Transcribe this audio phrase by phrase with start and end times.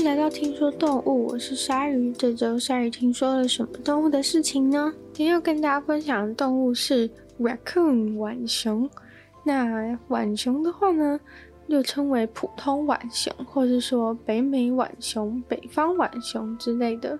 [0.00, 2.10] 迎来到听说动物，我是鲨鱼。
[2.12, 4.90] 这周鲨鱼听说了什么动物的事情呢？
[5.12, 7.06] 今天要跟大家分享的动物是
[7.38, 8.88] raccoon 浣熊。
[9.44, 11.20] 那浣熊的话呢，
[11.66, 17.18] 又称为普通浣熊，或是说北美浣熊、北方浣熊之类的。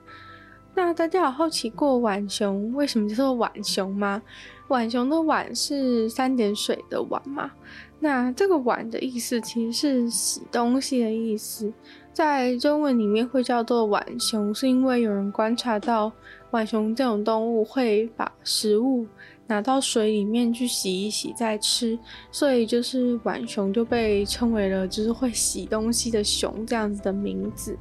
[0.75, 4.23] 那大家有好奇过浣熊为什么叫做浣熊吗？
[4.69, 7.51] 浣熊的浣是三点水的浣嘛？
[7.99, 11.71] 那这个浣的意思其实是洗东西的意思。
[12.13, 16.13] 在中文里面会叫做浣熊，是因为有人观察到
[16.51, 19.07] 浣熊这种动物会把食物
[19.47, 21.99] 拿到水里面去洗一洗再吃，
[22.31, 27.79] 所以就是浣熊就被称为了就是会洗东西的熊这样子的名字。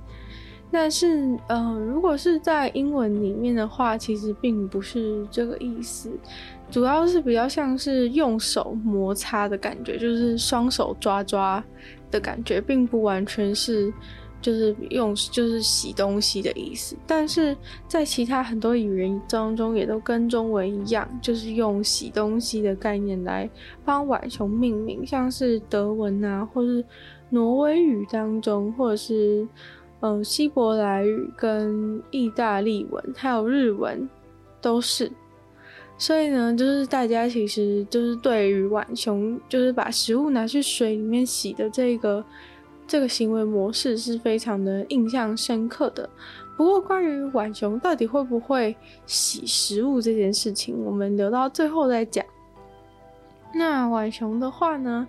[0.72, 6.12] 但是，呃，如果是在英文里面的话，其实并不是这个意思，
[6.70, 11.64] 主要是比较像是用手摩擦的感觉，就是双手抓抓
[12.12, 13.92] 的感觉，并不完全是。
[14.42, 17.56] 就是用就是洗东西的意思，但是
[17.90, 23.50] 在其他很多语言当中也都跟中文一样，就是用洗东西的概念来
[23.84, 26.84] 帮浣熊命名，像是德文啊，或是
[27.30, 29.46] 挪威语当中，或者是
[30.00, 34.10] 呃希伯来语跟意大利文，还有日文
[34.62, 35.12] 都是。
[35.98, 42.24] 所以呢，就是大家其实就是对于浣熊，就是把食物拿去水里面洗的这个。
[42.90, 46.10] 这个行为模式是非常的印象深刻的。
[46.58, 52.26] 不过，关于浣熊到底会不会洗食物这件事情，我们留到最后再讲。
[53.54, 55.08] 那浣熊的话呢，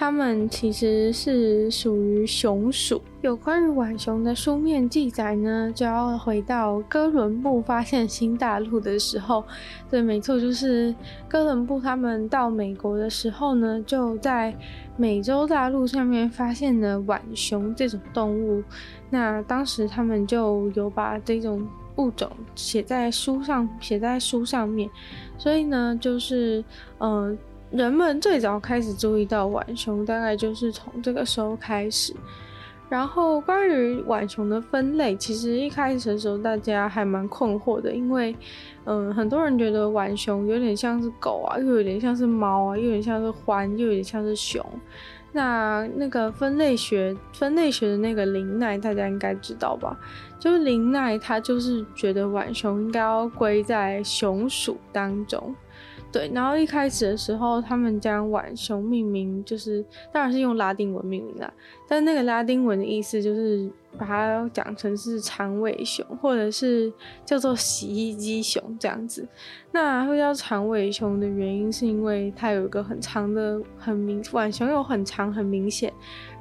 [0.00, 3.02] 它们其实是属于熊属。
[3.20, 9.44] 有关于浣熊的书面记载呢，就要回到哥伦布发现新大陆的时候。
[9.90, 10.94] 对，没错，就是
[11.28, 14.56] 哥伦布他们到美国的时候呢，就在
[14.96, 18.64] 美洲大陆上面发现了浣熊这种动物。
[19.10, 24.88] 那当时他们就有把这种物种写在书上，写在书上面。
[25.36, 26.64] 所以呢，就是
[27.00, 27.36] 嗯。
[27.70, 32.14] 人们最早开始注意到浣熊，大概就是从这个时候开始。
[32.88, 38.34] 然后关于浣熊的分类，其实一开始的时候大家还蛮困惑的，因为
[38.84, 44.60] 嗯，很多人觉得浣熊有点像是狗啊，又有点像是猫啊，又有点像是獾，又有点像是熊。
[45.30, 49.96] 那那个分类学，分类学的那个林奈，大家应该知道吧？
[50.40, 55.54] 就是林奈，他就是觉得浣熊应该要归在熊属当中。
[56.12, 61.52] 对，然后一开始的时候，他们将浣熊命名，就是当然是用拉丁文命名啦。
[61.88, 66.92] 但那个拉丁文的意思就是把它讲成是长尾熊，或者是
[67.24, 69.24] 叫做洗衣机熊这样子。
[69.70, 75.92] 那会叫长尾熊的原因，是因为它有一个很长的、很明浣熊有很长、很明显，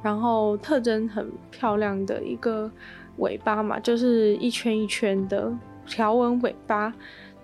[0.02, 2.72] 然后特征很漂亮的一个
[3.18, 5.56] 尾巴嘛，就是一圈一圈的
[5.86, 6.92] 条纹尾巴。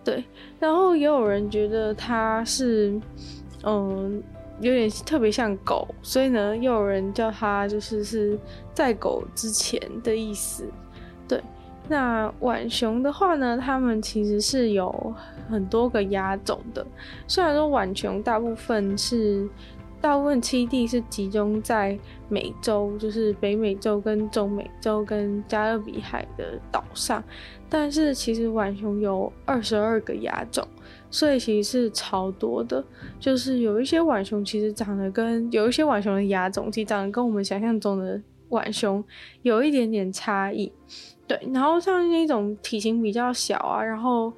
[0.06, 0.24] 对，
[0.60, 2.98] 然后也有人觉得它是，
[3.64, 4.24] 嗯，
[4.62, 8.40] 有点特别像狗，所以呢，又有人叫它就是是
[8.74, 10.66] 在狗之前的意思。
[11.28, 11.42] 对，
[11.90, 15.14] 那浣熊的话呢，它们其实是有
[15.50, 16.86] 很多个亚种的，
[17.28, 19.50] 虽然说浣熊大部分是。
[20.06, 21.98] 大部分栖地是集中在
[22.30, 27.24] 美洲，就是北美洲跟中美洲跟加勒比海的岛上，
[27.68, 30.64] 但是其实浣熊有二十二个亚种，
[31.10, 32.86] 所以其实是超多的。
[33.20, 39.04] 就是有一些浣熊其实长得跟有一些浣熊的亚种其实长得跟我们想象中的浣熊
[39.42, 40.72] 有一点点差异。
[41.26, 44.32] 对，然后像那种体型比较小啊，然后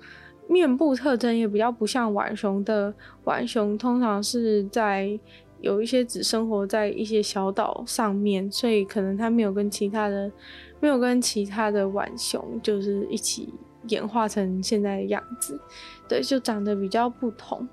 [0.48, 2.94] 面部特征也比较不像浣熊的
[3.26, 5.20] 浣熊，通常是在。
[5.62, 10.32] 有一些只生活在一些小岛上面，所以可能它没有跟其他的，
[10.80, 13.54] 没有跟其他的浣熊就是一起
[13.88, 15.60] 演化成现在的样子，
[16.08, 17.68] 对，就长得比较不同，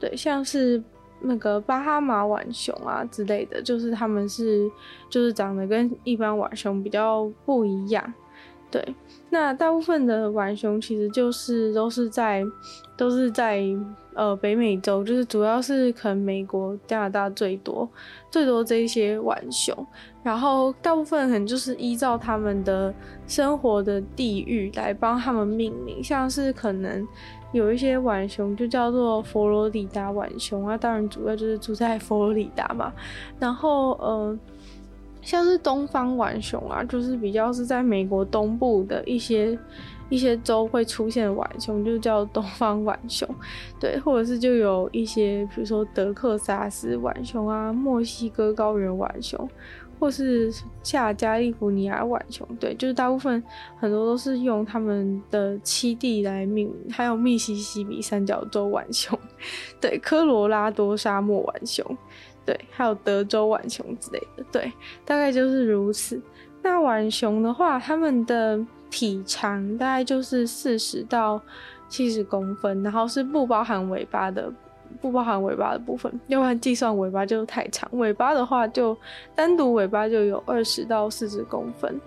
[0.00, 0.82] 对，像是
[1.20, 4.70] 那个巴哈马浣熊啊之类的，就是他们是
[5.08, 8.12] 就是长得跟一般浣熊比较不一样，
[8.70, 8.82] 对，
[9.30, 12.44] 那大部分的浣熊其实就是都是在
[12.96, 13.64] 都是在。
[14.18, 17.88] 呃，北美洲就是主要是可能美国、加拿大最多，
[18.32, 19.86] 最多这些浣熊，
[20.24, 22.92] 然后大部分可能就是依照他们的
[23.28, 27.06] 生活的地域来帮他们命名，像是可能
[27.52, 32.92] 有一些浣熊就叫做佛罗里达浣熊啊，当然主要就是住在佛罗里达嘛，
[33.38, 34.36] 然后呃，
[35.22, 39.56] 像是东方浣熊啊，就是比较是在美国东部的一些。
[40.08, 43.28] 一些州会出现浣熊，就叫东方浣熊，
[43.78, 49.48] 对，或者是就有一些，比如说德克萨斯浣熊啊，墨西哥高原浣熊，
[50.00, 50.50] 或是
[50.82, 53.42] 下加利福尼亚浣熊，对，就是大部分
[53.78, 59.18] 很多都是用他们的栖地来命名，还有密西西比三角洲浣熊，
[59.80, 61.84] 对，科罗拉多沙漠浣熊，
[62.46, 64.72] 对，还有德州浣熊之类的，对，
[65.04, 66.20] 大概就是如此。
[66.62, 68.58] 那浣熊的话，他们的
[68.90, 71.40] 体长大概就是四十到
[71.88, 74.52] 七十公分，然后是不包含尾巴的，
[75.00, 77.88] 不包含尾巴的部分，要不然计算尾巴就太长。
[77.92, 78.96] 尾巴的话，就
[79.34, 82.00] 单独尾巴就有二十到四十公分，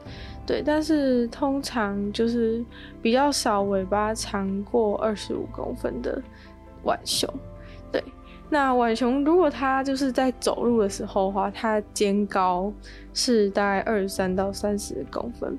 [0.46, 0.62] 对。
[0.64, 2.64] 但是通常就是
[3.02, 6.22] 比较少尾巴长过二十五公分的
[6.84, 7.30] 浣熊，
[7.92, 8.04] 对。
[8.50, 12.72] 那浣熊如果它就是在走路的时候的话，它肩高
[13.14, 15.58] 是大概二十三到三十公分。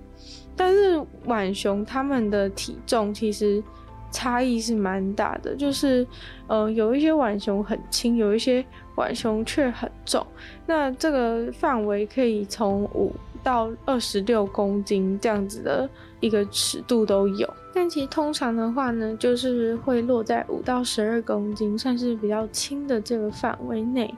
[0.57, 3.63] 但是浣熊它们的体重其实
[4.11, 6.07] 差异是蛮大的，就是
[6.47, 8.65] 呃有一些浣熊很轻，有一些
[8.95, 10.27] 浣熊却很重。
[10.67, 13.11] 那这个范围可以从五
[13.43, 15.89] 到二十六公斤这样子的
[16.21, 17.49] 一个尺度都有。
[17.75, 24.15] 但其实通常的话呢，就是会落在五到十二公斤，算是比较轻的这个范围内。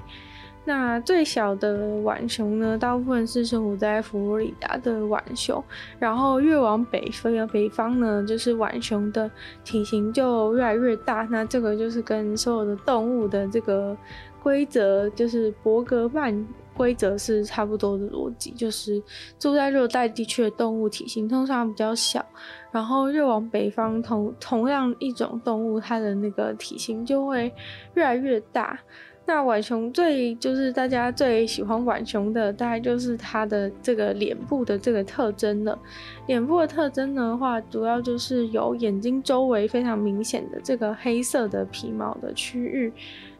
[0.66, 5.62] 那最小的浣熊呢，大部分是生活在佛罗里达的浣熊，
[5.98, 9.30] 然后越往北飞，北方呢，就是浣熊的
[9.62, 11.26] 体型就越来越大。
[11.30, 13.94] 那这个就是跟所有的动物的这个
[14.42, 19.02] 规则，就是伯格曼规则是差不多的逻辑，就是
[19.38, 22.24] 住在热带地区的动物体型通常比较小，
[22.72, 27.52] 然后越往北方同同样一种动物，它的那个体型就会
[27.92, 28.78] 越来越大。
[29.26, 35.78] 那浣熊最就是大家最喜欢浣熊的，大概就是它的这个脸部的这个特征了。
[36.26, 42.92] 脸部的特征的话，主要就是有眼睛周围非常明显的这个黑色的皮毛的区域，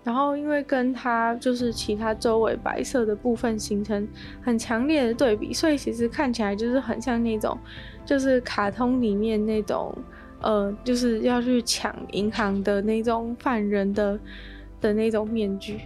[0.03, 4.09] 然后因为跟它就是其他周围白色的部分形成
[4.41, 7.59] 很强烈的对比，所以其实看起来就是很像那种
[8.07, 9.95] 就是卡通里面那种
[10.41, 14.19] 呃，就是要去抢银行的那种犯人的。
[14.85, 15.81] 的那种面具，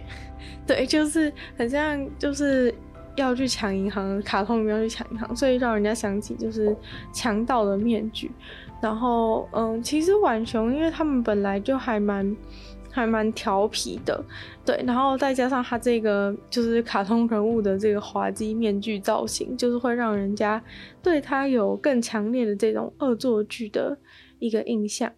[0.67, 2.73] 对，就是很像，就是
[3.15, 6.75] 要去抢银行，卡通里面要去抢银行，所以让人家想起就是
[7.13, 8.29] 强盗的面具。
[8.81, 12.35] 然后，嗯，其实浣熊，因为他们本来就还蛮
[12.91, 14.21] 还蛮调皮的，
[14.65, 20.61] 对，然后再加上他这个就是卡通人物的这个滑稽面具造型，就是会让人家
[21.01, 23.97] 对他有更强烈的这种恶作剧的
[24.39, 25.09] 一个印象。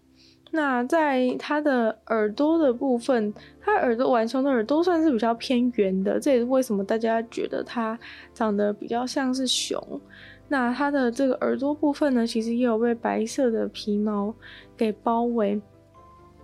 [0.53, 7.97] 那在它的耳朵的部分，它耳朵浣熊的耳朵算是比较偏圆的，这也是为什么大家觉得它
[8.33, 9.81] 长得比较像是熊。
[10.49, 14.35] 那它的这个耳朵部分呢，其实也有被白色的皮毛
[14.75, 15.61] 给包围。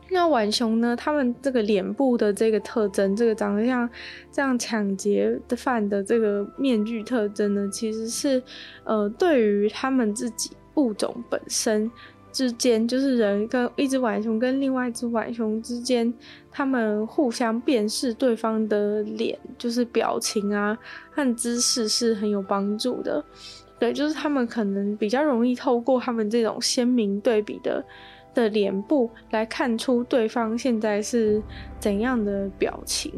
[0.10, 3.90] 那浣熊呢，它们这个脸部的这个特征，这个长得像
[4.32, 8.42] 这样抢劫的犯的这个面具特征呢，其实是
[8.86, 11.92] 呃，对于他们自己物种本身。
[12.38, 16.14] 之间就是人跟一只浣熊跟另外一只浣熊之间，
[16.52, 20.78] 他们互相辨识对方的脸，就是表情啊
[21.10, 23.26] 和姿势是很有帮助的。
[23.80, 27.84] 对，就是他们可能比较容易透过他们这种鲜明对比的
[28.36, 31.42] 的脸部来看出对方现在是
[31.80, 33.12] 怎样的表情。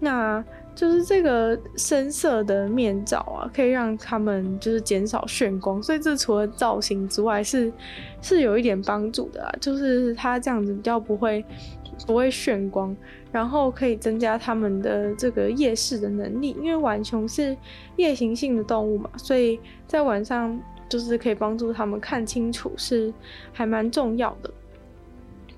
[0.00, 0.42] 那。
[0.78, 7.72] 就是这个深色的面罩啊，可以让他们就是减少眩光，所以这除了造型之外是
[8.22, 9.52] 是有一点帮助的啊。
[9.60, 11.44] 就是它这样子比较不会
[12.06, 12.96] 不会眩光，
[13.32, 17.56] 然后可以增加他们的这个夜视的能力，因为浣熊是
[17.96, 20.56] 夜行性的动物嘛，所以在晚上
[20.88, 23.12] 就是可以帮助他们看清楚，是
[23.52, 24.50] 还蛮重要的。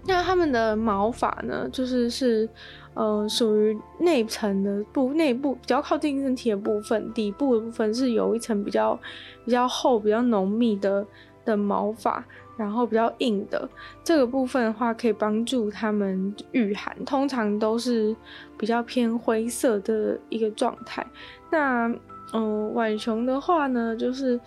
[0.06, 2.48] 那他们的毛发呢，就是是。
[2.94, 8.98] 呃，属于内层的部，内部比较靠近身体的部分，底部的部分是有一层比较
[9.44, 11.06] 比较厚、比较浓密的
[11.44, 12.22] 的毛发，
[12.56, 13.66] 然后比较硬的
[14.02, 16.94] 这个部分的话，可以帮助他们御寒。
[17.04, 18.14] 通常都是
[18.58, 21.06] 比较偏灰色的一个状态。
[21.48, 21.86] 那
[22.32, 24.38] 嗯，呃，浣熊的话呢，就是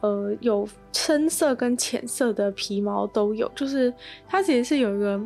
[0.00, 3.94] 呃有深色跟浅色的皮毛都有，就是
[4.28, 5.20] 它其实是有一个。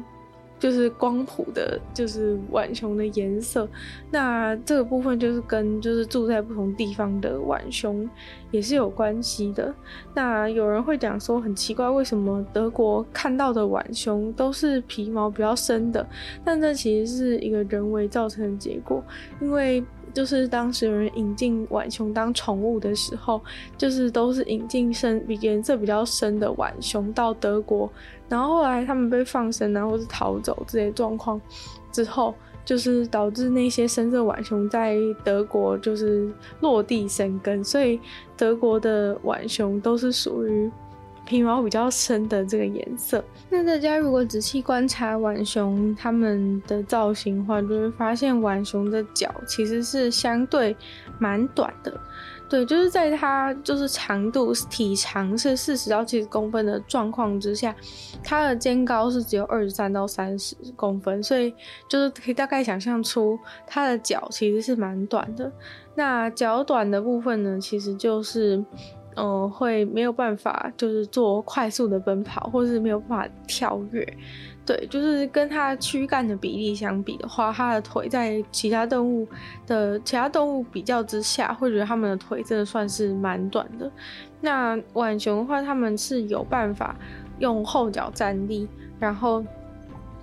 [0.59, 3.69] 就是光谱的，就是浣熊的颜色。
[4.11, 8.09] 那这个部分就是跟就是住在不同地方的浣熊
[8.51, 9.75] 也是有关系的。
[10.15, 16.07] 那有人会讲说很奇怪，为什么德国看到的浣熊都是皮毛比较深的？
[16.45, 19.03] 但这其实是一个人为造成的结果，
[19.41, 19.85] 因为
[20.15, 23.39] 就是当时有人引进浣熊当宠物的时候，
[23.77, 27.91] 就是都是引进深比颜色比较深的浣熊到德国，
[28.29, 31.41] 然后后来他们被放生啊，或是逃走这些状况
[31.93, 36.29] 之后，就是导致那些深色浣熊在德国就是
[36.61, 38.01] 落地生根，所以
[38.37, 40.71] 德国的浣熊都是属于。
[41.29, 50.77] 皮毛比较深的这个颜色，那大家如果仔细观察浣熊它们的造型的话，就会发现浣熊的脚其实是相对
[51.19, 52.01] 蛮短的。
[52.49, 57.75] 对，就是在它就是长度体长是四十到七十公分的状况之下，
[58.23, 61.55] 它的肩高是只有二十三到三十公分，所以
[61.89, 65.51] 就是可以大概想象出它的脚其实是蛮短的。
[65.95, 68.65] 那脚短的部分呢，其实就是。
[69.19, 74.07] 嗯，会没有办法，就是做快速的奔跑，或是没有办法跳跃。
[74.67, 79.27] 对，就是跟它躯干的比例相比的话，它的腿在其他动物
[79.65, 83.89] 的其他动物比较之下，会觉得它们的腿真的算是蛮短的。
[84.41, 86.97] 那浣熊的话，它们是有办法
[87.39, 88.69] 用后脚站立，
[88.99, 89.45] 然后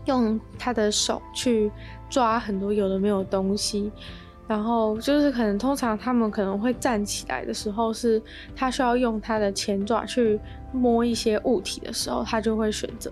[0.05, 1.71] 用它的手去
[2.09, 3.89] 抓很多有的没有的东西。
[4.45, 8.21] 然后就是可能通常他们可能会站起来的时候，是
[8.53, 10.37] 他需要用他的前爪去
[10.73, 13.09] 摸一些物体的时候，他就会选择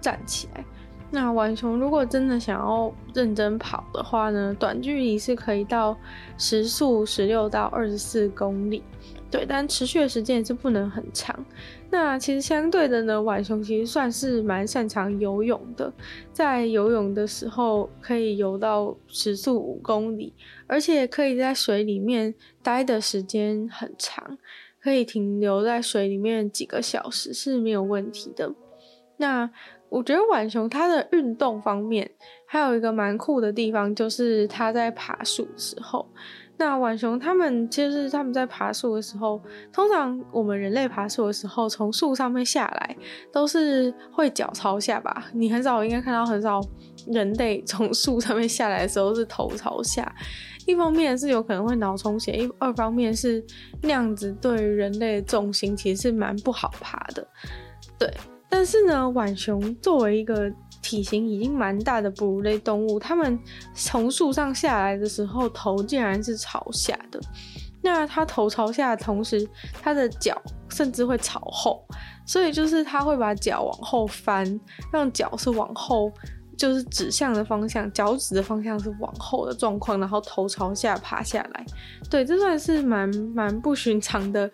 [0.00, 0.64] 站起来。
[1.10, 5.96] 那浣熊如果真的想要认真跑的话呢，短距离是可以到
[6.36, 8.82] 时速十六到二十四公里。
[9.30, 11.44] 对，但持续的时间也是不能很长。
[11.90, 15.92] 那其实相对的呢，浣熊其实算是蛮擅长游泳的，
[16.32, 20.32] 在游泳的时候可以游到时速五公里，
[20.66, 24.38] 而且可以在水里面待的时间很长，
[24.80, 28.54] 可以停留在水里面几个小时是没有问题的。
[29.18, 29.50] 那
[29.88, 32.10] 我觉得浣熊它的运动方面
[32.46, 36.06] 还有一个蛮酷的地方，就是它在爬树的时候。
[36.58, 39.38] 那浣熊他们其实他们在爬树的时候，
[39.70, 42.96] 通常我们人类爬树的时候，从树上面下来
[43.30, 45.26] 都是会脚朝下吧？
[45.34, 46.60] 你很少应该看到很少
[47.08, 50.10] 人类从树上面下来的时候是头朝下。
[50.64, 53.44] 一方面是有可能会脑充血，一二方面是
[53.82, 57.24] 那样子对于人类的重心其实是蛮不好爬的。
[57.98, 58.10] 对，
[58.48, 60.50] 但是呢，浣熊作为一个
[60.82, 63.38] 体型已经蛮大的哺乳类动物，它们
[63.74, 67.20] 从树上下来的时候，头竟然是朝下的。
[67.82, 69.48] 那它头朝下的同时，
[69.82, 71.86] 它的脚甚至会朝后，
[72.26, 74.60] 所以就是它会把脚往后翻，
[74.92, 76.12] 让脚是往后。
[76.56, 81.66] 就是指向的方向，脚趾的方向是往后的状况，然后头朝下爬下来。
[82.10, 84.50] 对，这算是蛮蛮不寻常的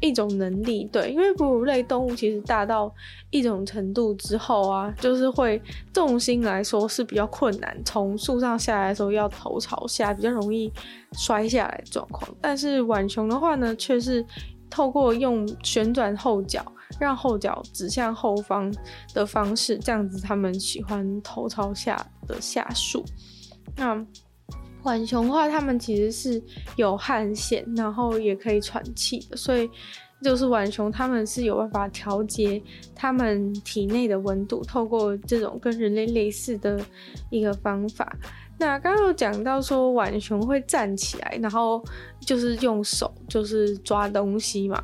[0.00, 0.84] 一种能力。
[0.92, 2.92] 对，因为哺乳类动物其实大到
[3.30, 5.60] 一种程度之后啊，就是会
[5.92, 10.70] 重心来说是比较困难，从树上下来的时候要头朝下，比较容易
[11.12, 12.30] 摔下来状况。
[12.40, 14.22] 但是浣熊的话呢，却是
[14.68, 16.64] 透过用旋转后脚。
[16.98, 18.72] 让后脚指向后方
[19.14, 23.04] 的方式，这样子他们喜欢头朝下的下树。
[23.76, 24.06] 那
[24.82, 26.42] 浣熊的话，他们其实是
[26.76, 29.68] 有汗腺，然后也可以喘气的，所以
[30.22, 32.62] 就是浣熊他们是有办法调节
[32.94, 36.80] 他们体内的温度，透过这种跟人类类似的
[37.30, 38.16] 一个方法。
[38.58, 41.84] 那刚刚有讲到说浣熊会站起来，然后
[42.20, 44.82] 就是用手就是抓东西嘛。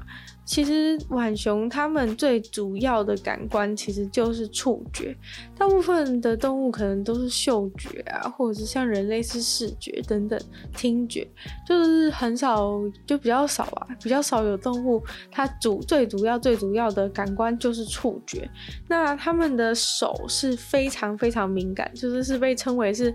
[0.52, 5.16] 其实浣熊它们最主要的感官其实就是触觉，
[5.56, 10.38] 大部分的动物可能都是嗅觉啊，或者是像人类是视觉等等，
[10.76, 11.26] 听觉
[11.66, 18.46] 就是很少，就比较少啊，比较少有动物它主最主要最主要的感官就是触觉。
[18.86, 23.10] 那它们的手是非常非常敏感，就是是被称为是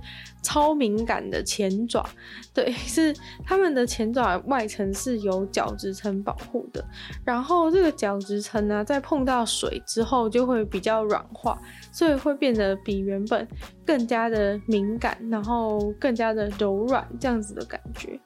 [0.48, 2.08] 超敏感的前爪，
[2.54, 3.13] 对，是
[3.46, 6.82] 它们的前爪外层是由角质层保护的。
[7.25, 11.60] 然后这个角质层呢，在碰到水之后就会比较软化，
[11.92, 13.46] 所以会变得比原本
[13.86, 18.18] 更加的敏感，然后更加的柔软，这样子的感觉。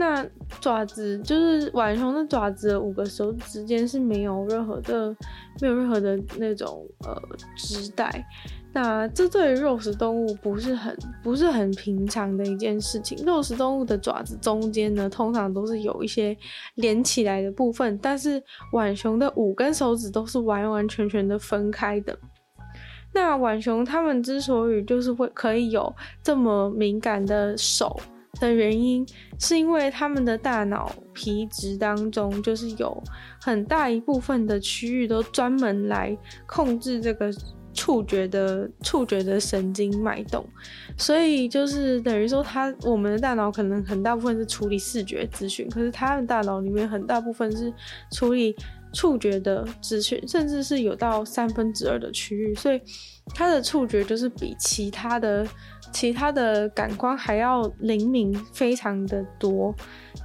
[0.00, 0.24] 那
[0.60, 5.10] 爪子就是浣熊的爪子五个手指之间是没有任何的，
[5.60, 7.20] 没有任何的那种呃
[7.56, 8.24] 织带。
[8.80, 13.18] 那这对于肉食动物不是很不是很平常的一件事情。
[13.26, 16.36] 肉食动物的爪子中间呢，通常都是有一些
[16.76, 22.16] 连起来的部分，但是浣熊的五根手指都是完完全全的分开的。
[23.12, 25.92] 那浣熊它们之所以就是会可以有
[26.22, 27.98] 这么敏感的手
[28.38, 29.04] 的原因，
[29.40, 33.02] 是因为它们的大脑皮质当中就是有
[33.40, 36.16] 很大一部分的区域都专门来
[36.46, 37.28] 控制这个。
[37.74, 40.44] 触觉的触觉的神经脉动，
[40.96, 47.72] 所以就是等于说，它我们的大脑可能很大部分是处理视觉资讯，可是它的大脑里面很大部分是
[48.10, 48.56] 处理
[48.92, 52.80] 触觉的资讯，甚至是有到三分之二的区域，所以
[53.34, 55.46] 它的触觉就是比其他的
[55.92, 59.74] 其他的感官还要灵敏，非常的多。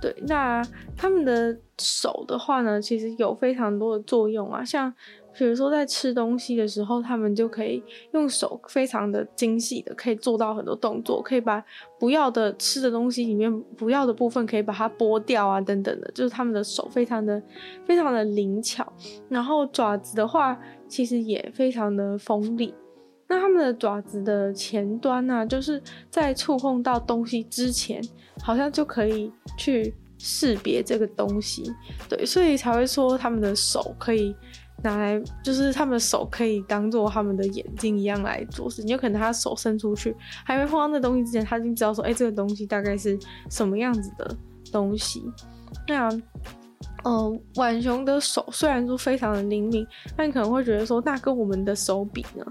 [0.02, 0.66] 对，那
[0.98, 4.92] 他们的手的话呢，其实有非常多的作用啊，像。
[5.36, 11.64] 比如说，在吃东西的时候，他们就可以用手非常的精细的，可以做到很多动作，可以把
[12.00, 17.42] 不要的吃的东西里面不要的部分可以把它剥掉啊，等等的，就是他们的手非常的
[17.86, 18.92] 非常的灵巧。
[19.28, 22.74] 然后爪子的话，其实也非常的锋利。
[23.28, 28.00] 那他们的爪子的前端呢，就是在触碰到东西之前，
[28.44, 31.74] 好像就可以去识别这个东西。
[32.08, 34.36] 对，所以才会说他们的手可以。
[34.84, 43.18] 拿来就是他们手可以当做他们的眼睛一样来做事，你有可能他手伸出去，还没碰到那东西之前，他就知道说，哎、欸，这个东西大概是
[43.50, 44.36] 什么样子的
[44.72, 45.24] 东西。
[45.88, 46.22] 那，嗯、
[47.04, 52.46] 呃，浣熊的手虽然说非常的灵敏，但可能会觉得说，那跟我们的手比呢？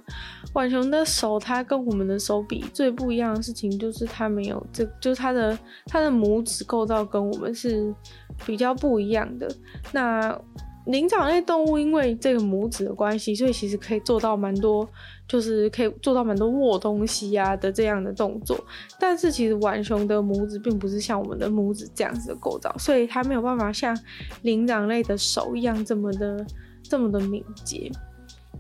[0.53, 7.95] 浣熊的手它跟我们的手比最不一样的事情就是它没有这，就是它的它的拇指构造跟我们是
[8.45, 9.51] 比较不一样的。
[9.93, 10.39] 那
[10.87, 14.89] 灵长类动物因为这个拇指的关系，所以其实可以做到蛮多，
[15.29, 18.59] 就是可以做到蛮多握东西啊的这样的动作。
[18.99, 23.97] 但是其实浣熊的拇指并不是像我们的拇指这样子的构造，所以它没有办法像
[24.43, 26.45] 灵长类的手一样这么的
[26.83, 27.91] 这么的敏捷。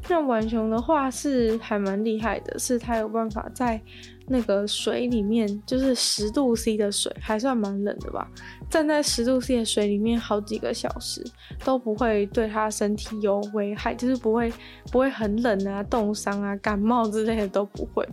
[0.08, 3.80] 那浣熊的话是还蛮厉害的，是它有办法在
[4.28, 8.28] 那个水里面，就是十度 C 的水，还算蛮冷的吧。
[8.70, 11.22] 站在十度 C 的水里面好几个小时，
[11.64, 14.52] 都不会对它身体有危害，就是不会
[14.90, 18.06] 不会很冷啊、冻伤啊、感冒之类的都不会。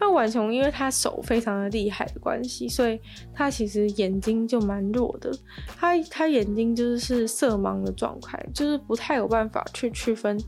[0.00, 3.00] 那浣熊因为它手非常的厉害的关系，所以
[3.34, 5.30] 它其实眼睛就蛮弱的。
[5.76, 10.38] 它它眼睛就是是色盲的状态，就是不太有办法去区分。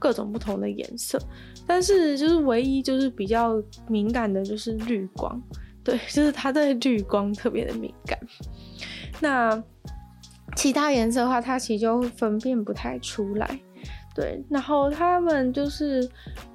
[0.00, 1.20] 各种不同的颜色，
[1.68, 5.40] 但是就是唯一就是比较敏感的就是绿光，
[5.84, 8.18] 对， 就是它对绿光特别的敏感。
[9.20, 9.62] 那
[10.56, 13.60] 其他颜色的话，它其实就分辨不太出来，
[14.14, 14.42] 对。
[14.48, 16.08] 然后他们就是，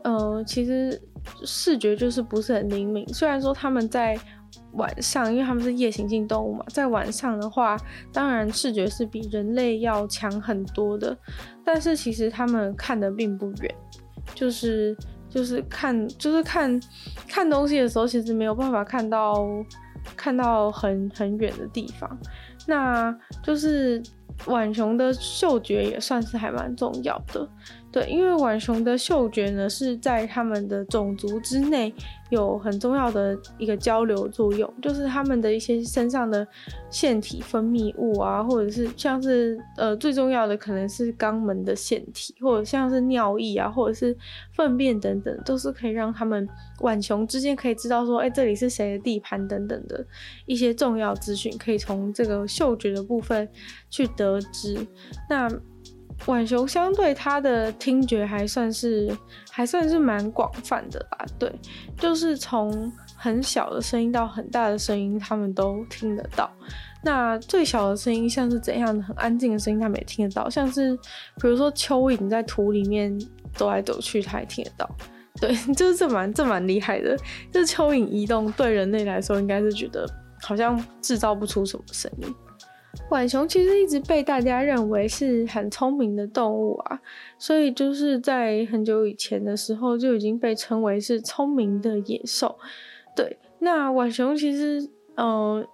[0.03, 0.99] 呃，其实
[1.45, 4.17] 视觉就是不是很灵敏，虽然说他们在。
[4.73, 7.77] 晚上，因为他们是夜行性动物嘛，在晚上的话，
[8.11, 11.15] 当然视觉是比人类要强很多的，
[11.63, 13.75] 但是其实他们看的并不远，
[14.33, 14.95] 就是
[15.29, 16.79] 就是看就是看
[17.27, 19.47] 看东西的时候，其实没有办法看到
[20.15, 22.17] 看到很很远的地方，
[22.67, 24.01] 那就是
[24.45, 27.47] 浣熊的嗅觉也算是还蛮重要的。
[27.93, 31.93] 对，因为浣熊的嗅觉呢，是在他们的种族之内
[32.31, 36.45] 有很重要的一个交流作用，就是他们的一些身上的
[36.89, 44.17] 腺体分泌物啊，或者是像是呃最重要的可能是肛门的腺体，或者像是尿液啊，或者是
[44.55, 50.03] 粪便等等，都是可以让他们浣熊之间可以知道说，哎，这里是谁的地盘等等的
[50.47, 53.47] 一些重要资讯，可以从这个嗅觉的部分
[53.91, 54.75] 去得知。
[55.29, 55.47] 那
[56.25, 59.15] 浣熊相对它的听觉还算是
[59.51, 61.51] 还算是蛮广泛的吧，对，
[61.97, 66.49] 就是从很小的声音到很大的声音，他们都听得到。
[67.03, 70.95] 那最小的声音像是怎样的很安静的声音，他们也听得到，像是
[71.41, 73.13] 比如说蚯蚓在土里面
[73.53, 74.89] 走来走去，它也听得到。
[75.41, 77.17] 对， 就是这蛮这蛮厉害的，
[77.51, 80.07] 就是蚯蚓移动对人类来说应该是觉得
[80.41, 82.33] 好像制造不出什么声音。
[83.09, 86.99] 浣熊其实一直被大家认为是很聪明的动物啊，
[87.37, 92.57] 所以就是在很久以前的时候就已经被称为是聪明的野兽。
[93.15, 95.67] 对，那浣熊其实，嗯、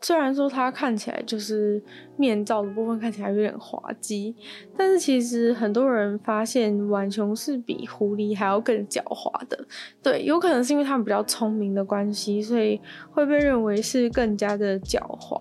[0.00, 1.82] 虽然说它看起来就是
[2.16, 4.34] 面罩的部分看起来有点滑稽，
[4.76, 9.66] 但是其实很多人发现浣熊是比狐狸还要更狡猾的。
[10.02, 12.80] 对，有可能是因为它们比较聪明的关系，所以
[13.10, 15.40] 会被认为是更加的狡猾。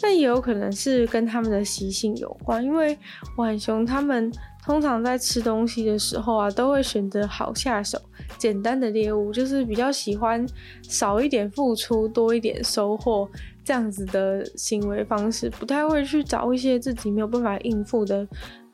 [0.00, 2.98] 但也有可能是跟它们的习性有关，因为
[3.36, 4.30] 浣熊它们
[4.64, 7.98] 通常在吃东西的时候啊，都会选择好下手、
[8.36, 10.44] 简单的猎物，就是比较喜欢
[10.82, 13.28] 少一点付出，多一点收获。
[13.64, 18.26] 这样子的行为方式，不太会去找一些自己没有办法应付的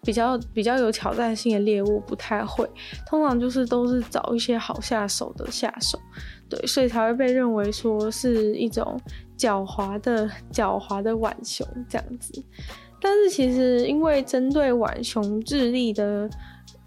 [0.03, 2.69] 比较比较有挑战性的猎物，不太会。
[3.07, 5.99] 通常就是都是找一些好下手的下手，
[6.49, 8.99] 对，所以才会被认为说是一种
[9.37, 12.43] 狡猾的狡猾的浣熊这样子。
[13.01, 16.29] 但是其实因为针对浣熊智力的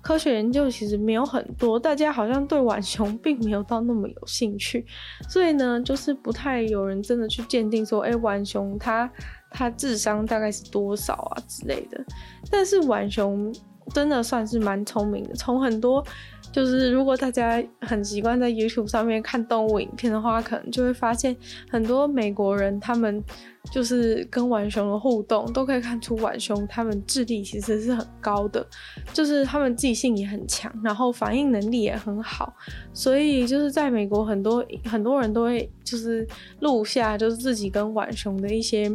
[0.02, 4.86] 科学研究其实没有很多，大家好像对浣熊 并没有到那么有兴趣，
[5.30, 9.10] 所以呢，就是不太有人真的去鉴定说，哎，浣熊它
[9.52, 12.04] 它智商大概是多少啊之类的。
[12.50, 13.54] 但是浣熊
[13.94, 16.04] 真的算是蛮聪明的，从很多。
[16.52, 21.34] 就是如果大家很习惯在 YouTube 上面看动物影片的话，可能就会发现
[21.70, 23.24] 很多美国人他们。
[23.72, 28.66] 就是跟浣熊的互动，都可以看出浣熊它们智力其实是很高的，
[29.14, 32.54] 就是它们记性也很强，然后反应能力也很好，
[32.94, 36.28] 所以就是在美国很多很多人都会就是
[36.62, 38.92] 录下就是自己跟浣熊的一些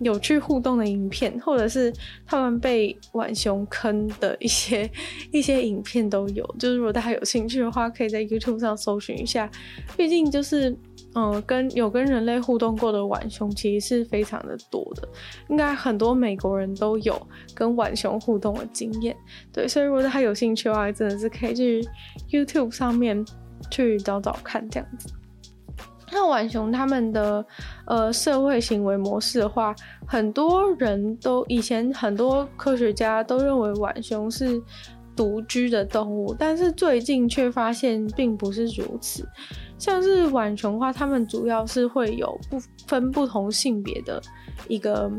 [0.00, 1.92] 有趣互动的影片，或者是
[2.26, 4.90] 他们被浣熊坑的一些
[5.30, 6.44] 一些影片都有。
[6.58, 9.50] 就是如果大家有兴趣的话，可以在 YouTube 上搜寻一下，
[9.96, 10.76] 毕竟就是。
[11.14, 15.08] 嗯，跟有跟人类互动过的浣熊其实是非常的多的，
[15.48, 17.20] 应该很多美国人都有
[17.54, 19.16] 跟浣熊互动的经验。
[19.52, 21.86] 对，所以如果他有兴趣的话，真的是可以去
[22.30, 23.24] YouTube 上面
[23.70, 25.08] 去找找看这样子。
[26.10, 27.44] 那浣熊他们的
[27.86, 29.74] 呃社会行为模式的话，
[30.06, 34.58] 很多人都以前很多科学家都认为浣熊是
[35.14, 39.28] 独居的动物，但是最近却发现并不是如此。
[39.78, 44.20] 像是浣熊的话，它们主要是会有不分不同性别的
[44.66, 45.10] 一个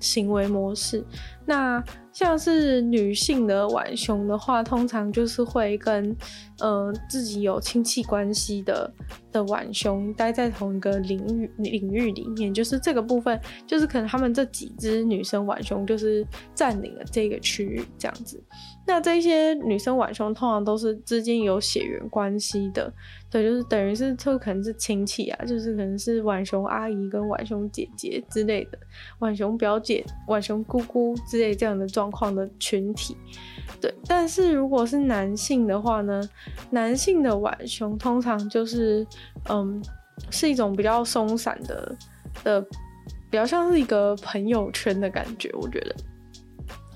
[0.00, 1.04] 行为模式。
[1.46, 6.14] 那像是女性的浣熊的话，通常就是会跟
[6.60, 8.92] 呃自己有亲戚关系的
[9.32, 18.42] 的浣熊待在同一个领域领域里面，就是这个部分，就是可能他们这几只女生浣熊就是占领了这个区域这样子。
[18.86, 22.92] 那这些女生浣熊通常都是之间有血缘关系的。
[23.30, 28.78] 对，就是等于是，这可能是亲戚啊，就是可能是浣熊阿姨跟浣熊姐姐之类的，
[29.18, 33.14] 浣熊表姐、浣熊姑姑之类这样的状况的群体。
[33.82, 36.26] 对，但是如果是男性的话呢，
[36.70, 39.06] 男性的浣熊通常就是，
[39.48, 39.82] 嗯，
[40.30, 41.96] 是一种比较松散的
[42.44, 42.60] 的，
[43.30, 45.94] 比较像是一个朋友圈的感觉，我觉得。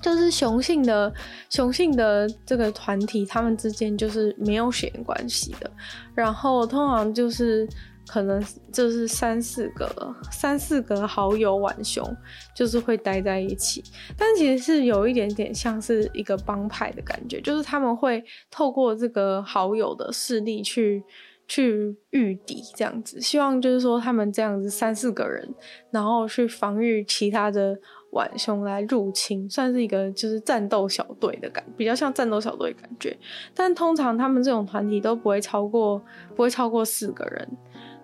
[0.01, 1.13] 就是雄性的
[1.49, 5.71] 雄性的这个团体，他们之间就是没有血缘关系的，
[6.13, 7.65] 然后通常就是
[8.05, 12.05] 可能就是三四个三四个好友浣熊，
[12.53, 13.81] 就是会待在一起，
[14.17, 21.01] 但其实是有一点点像是一个帮派的感觉，就是他们会透过这个好友的势力去
[21.47, 25.53] 去御敌这样子，希望就是说他们这样子三四个人，
[25.91, 27.79] 然后去防御其他的。
[28.13, 33.17] 晚熊来入侵，算是一个就是战斗小队的感，比较像战斗小队的感觉。
[33.55, 35.99] 但通常他们这种团体都不会超过，
[36.35, 37.57] 不会超过四个人。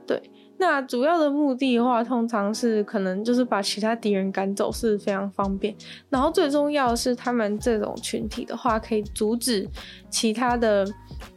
[0.08, 0.20] 对，
[0.60, 5.74] 那主要的目的的话，通常是可能就是把其他敌人赶走，是非常方便。
[6.10, 9.66] 然后最重要的是，他们这种群体的话，可以阻止
[10.10, 10.86] 其他的，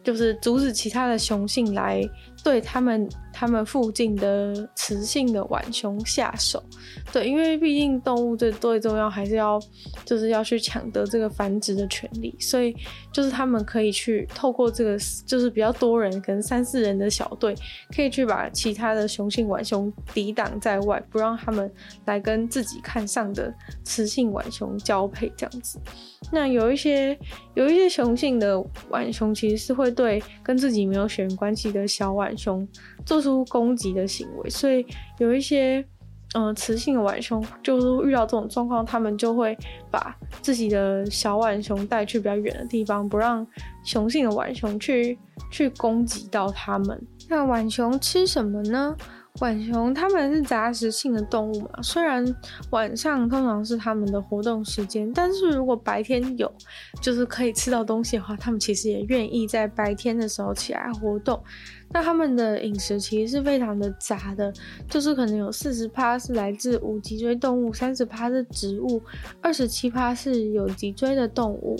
[0.02, 2.02] 就是阻止其他的雄性来。
[2.44, 6.62] 对他们，他们附近的雌性的浣熊下手，
[7.12, 9.60] 对，因为毕竟动物最最重要还是要，
[10.04, 12.74] 就是要去抢得这个繁殖的权利，所以
[13.12, 17.54] 就是他们可以去透过这个，就是比较多人，可能三四人的小队，
[17.94, 21.72] 可以去把其他的雄性浣熊抵挡在外，不让他们
[22.06, 25.78] 来跟自己看上的雌性浣熊交配这样子。
[26.30, 27.18] 那有一些
[27.54, 32.66] 有一些雄性的浣熊其实是会对跟自己没有血缘关系的小浣熊
[33.04, 34.84] 做出攻击的行为，所以
[35.18, 35.84] 有一些
[36.34, 39.56] 嗯、呃、雌性的浣熊就是遇到这种状况，他们就会
[39.90, 43.46] 把自己的小浣熊带去比较远的地方，不让
[43.84, 45.18] 雄性的浣熊去
[45.50, 47.00] 去攻击到它们。
[47.28, 48.96] 那浣熊吃什么呢？
[49.36, 52.22] 浣熊它们是杂食性的动物嘛，虽然
[52.68, 56.52] 晚上通常是它们的活动时间，但是如果白天有
[57.00, 61.42] 就是可以吃到东西的话，它们其实也愿意在白天的时候起来活动。
[61.92, 64.52] 那他们的饮食其实是非常的杂的，
[64.88, 69.00] 就是可能有四十趴是来自无脊椎动物，三十趴是植物，
[69.40, 71.76] 二十七趴是有脊椎的动物。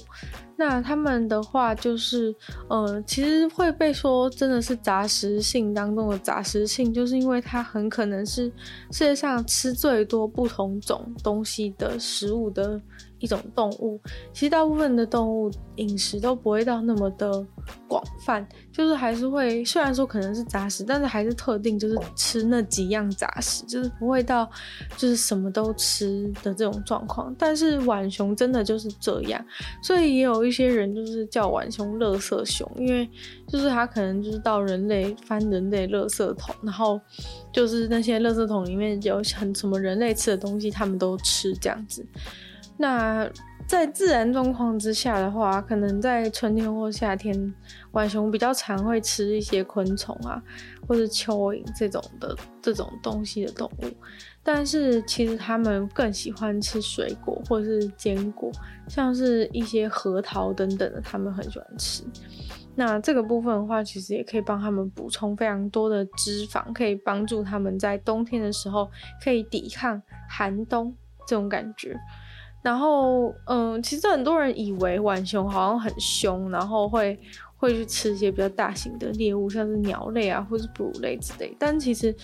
[0.56, 2.32] 那他们的话就是，
[2.68, 8.44] 呃，其实会被说真的是杂食性当中的杂食性，就是因为它很可能是
[8.90, 12.80] 世界上吃最多不同种东西的食物的。
[13.22, 13.98] 一种动物，
[14.32, 17.32] 其实大部分的动物饮食都不会到那么的
[17.88, 24.50] 广泛，就是还是会，虽然说可能是杂食，但是还是特定就是吃那几样杂食，就是不会到
[24.96, 27.32] 就是什么都吃的这种状况。
[27.38, 29.42] 但是浣熊真的就是这样，
[29.82, 33.08] 所以也有一些人就是叫浣熊“垃圾熊”，因为
[33.46, 37.00] 就是它可能就是到人类翻人类垃圾桶，然后
[37.52, 42.04] 就是那些垃圾桶里面有很什么人类吃的东西，他们都吃这样子。
[42.82, 43.30] 那
[43.64, 47.54] 在自然状况之下的话，可能在春天或夏天，
[47.92, 50.42] 浣熊比较常会吃一些昆虫啊，
[50.88, 53.86] 或者蚯蚓这种的这种东西的动物。
[54.42, 58.50] 但是其实它们更喜欢吃水果或者是坚果，
[58.88, 62.02] 像是一些核桃等等的，它们很喜欢吃。
[62.74, 68.90] 那这个部分的话，其实也可以帮他们补充非常多的脂肪，可以帮助他们在冬天的时候
[69.22, 70.92] 可以抵抗寒冬
[71.28, 71.96] 这种感觉。
[72.62, 77.18] 然后，嗯，其实很多人以为浣熊好像很凶，然后会
[77.56, 81.54] 会去吃一些比较大型的猎物，像是鸟类啊，或是哺乳类之类。
[81.58, 82.14] 但其实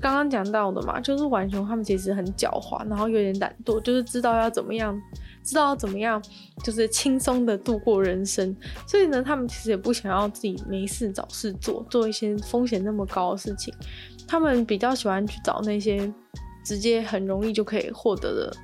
[0.00, 5.00] 刚刚讲到的嘛，就是浣熊它们其实很狡猾，然后有点懒惰，就是知道要怎么样。
[5.42, 6.20] 知道要怎么样，
[6.64, 8.52] 就是轻松的度过人生，
[8.84, 13.72] 所以呢，他们其实也不想要自己没事找事做，做一些风险那么高的事情。
[14.26, 16.12] 他们比较喜欢去找那些
[16.64, 18.56] 直接很容易就可以获得的，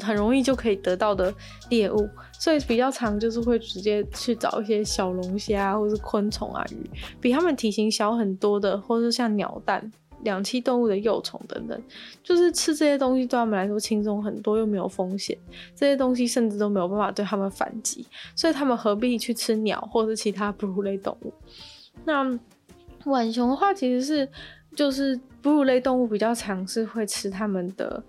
[0.00, 1.34] 很容易就可以得到的
[1.70, 9.92] 猎物，所以比较常就是会直接去找一些小龙虾或是昆虫啊、鱼，比它们体型小很多的，或是像鸟蛋。
[10.24, 11.80] 两栖动物的幼虫等等，
[12.24, 15.38] 就是吃这些东西对他们来说轻松很多，又没有风险。
[15.76, 21.32] 这些东西甚至都没有办法对他们反击，所以他们何必去吃鸟或者其他哺乳类动物？
[22.04, 22.36] 那
[23.04, 24.28] 浣熊的话，其实是
[24.74, 28.02] 就是哺乳类动物比较常是会吃它们的。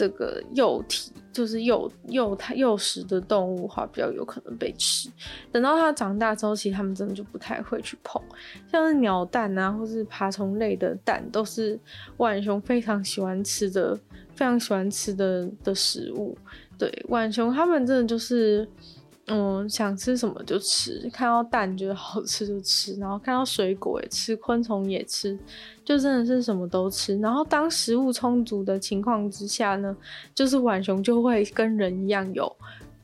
[0.00, 5.10] 这个幼体就是幼幼它幼时的动物的话，比较有可能被吃。
[5.52, 8.18] 等到它长大之后，其实它们真的就不太会去碰，
[8.66, 11.78] 像是鸟蛋啊，或是爬虫类的蛋，都是
[12.16, 13.94] 浣熊非常喜欢吃的，
[14.34, 16.34] 非常喜欢吃的的食物。
[16.78, 18.66] 对，浣熊它们真的就是。
[19.26, 25.38] 嗯，想吃什么就吃，看到蛋觉得好吃就吃，然后看到水果也吃，昆虫也吃，
[25.84, 27.16] 就真的是什么都吃。
[27.18, 29.96] 然后当食物充足的情况之下呢，
[30.34, 32.56] 就是浣熊就会跟人一样有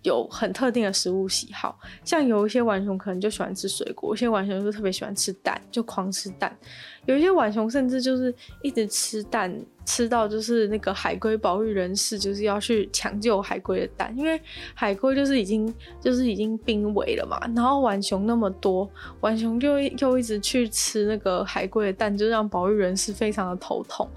[0.06, 6.56] 有很特定的食物喜好，像有一些浣熊可能就喜欢吃水果，有些浣熊就特别喜欢吃蛋，就狂吃蛋。
[7.04, 9.54] 有一些浣熊甚至就是一直吃蛋。
[9.88, 14.40] 吃到就是那个海龟保育人士就是要去抢救海龟的蛋，因为
[14.74, 18.90] 海龟就是已经就是已经濒危了嘛，然后浣熊那么多，
[19.20, 24.10] 浣熊就又一直去吃那个海龟的蛋，就让保育人士非常的头痛。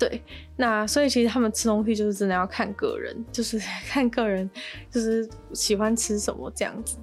[0.00, 0.22] 对，
[0.56, 4.48] 那所以其实他们吃东西就是真的要看个人，就是 看个人
[4.90, 6.96] 就是喜欢吃什么这样子。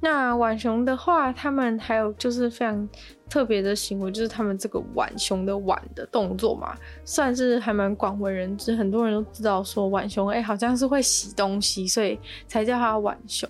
[0.00, 2.86] 那浣熊的话，他们还有就是非常
[3.26, 13.48] 特别的行为，就是他们这个浣熊的浣的动作嘛，算是还蛮广为人知，很多人都知道说浣熊哎、好像是会洗东西，所以才叫它浣熊。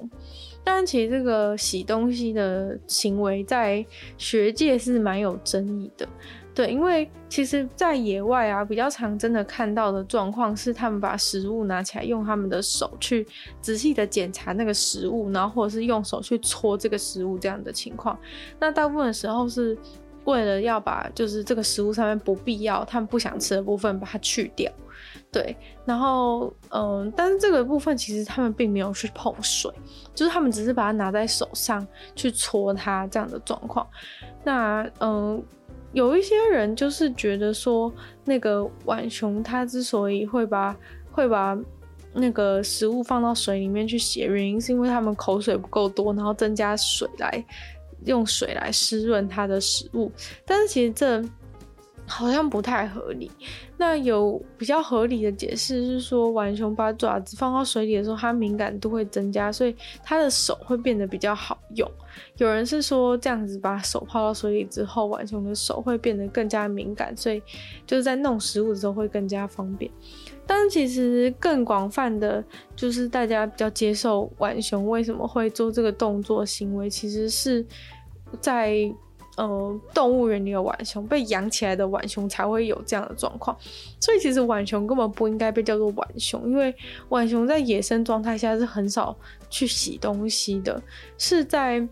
[0.63, 3.85] 但其实这个洗东西的行为在
[4.17, 6.09] 学界是蛮有争议的。
[6.55, 13.27] 对，因为其实，在野外啊，比较常真的看到的状况是，他们把食物拿起来，用他们的手去
[13.61, 18.17] 仔细的检查那个食物，然后或者是用手去搓这个食物这样的情况。
[18.61, 19.77] 那大部分时候是
[20.27, 24.71] 为了要把就是这个食物上面不必要、他们不想吃的部分把它去掉。
[25.33, 29.69] 对，然后嗯，但是这个部分其实他们并没有去碰水，
[30.15, 33.85] 就是他们只是把它拿在手上去搓它这样的状况。
[34.45, 35.43] 那嗯。
[35.95, 37.91] 有一些人就是觉得说，
[38.25, 40.77] 那个浣熊它之所以会把
[41.11, 41.57] 会把
[42.13, 47.45] 那个食物放到水里面去洗，原因是因为它们口水不够多，然后增加水来
[48.05, 50.11] 用水来湿润它的食物。
[50.45, 51.25] 但是其实这
[52.07, 53.31] 好像不太合理。
[53.77, 61.91] 那有比较合理的解释是说，浣熊把爪子放到水里的时候，它敏感度会增加，所以它的手会变得比较好用。
[62.37, 67.43] 有人是说，这样子把手泡到水里之后，浣熊的手会变得更加敏感，所以
[67.87, 69.91] 就是在弄食物的时候会更加方便。
[70.47, 72.45] 但是其实更广泛的，
[72.77, 77.67] 就是大家比较接受浣熊为什么会做这个动作行为，其实是
[78.41, 78.77] 在
[79.37, 83.57] 呃动物园里的浣熊被养起来的浣熊才会有这样的状况。
[84.01, 86.75] 所以其实浣熊根本不应该被叫做浣熊，因为
[87.09, 89.17] 浣熊在野生状态下是很少
[89.49, 90.83] 去洗东西的，
[91.19, 91.87] 是在。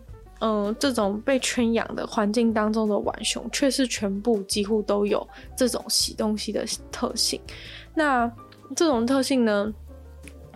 [0.45, 5.25] 嗯，这种被圈养的环境当中的浣熊，却是全部几乎都有
[5.55, 7.39] 这种洗东西的特性。
[7.95, 8.29] 那
[8.75, 9.73] 这种特性呢，